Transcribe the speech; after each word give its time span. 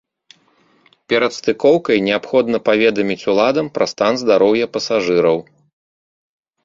Перад 1.11 1.31
стыкоўкай 1.39 1.97
неабходна 2.07 2.57
паведаміць 2.71 3.27
уладам 3.35 3.65
пра 3.79 3.85
стан 3.95 4.13
здароўя 4.25 4.65
пасажыраў. 4.79 5.37